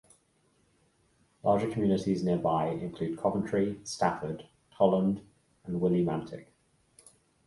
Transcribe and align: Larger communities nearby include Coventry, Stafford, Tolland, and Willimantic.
Larger 1.43 1.69
communities 1.69 2.23
nearby 2.23 2.69
include 2.69 3.19
Coventry, 3.19 3.79
Stafford, 3.83 4.47
Tolland, 4.73 5.21
and 5.65 5.79
Willimantic. 5.79 6.47